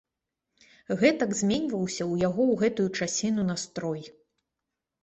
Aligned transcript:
Гэтак 1.03 1.35
зменьваўся 1.41 2.03
ў 2.11 2.13
яго 2.27 2.43
ў 2.51 2.55
гэтую 2.65 2.89
часіну 2.99 3.41
настрой. 3.53 4.01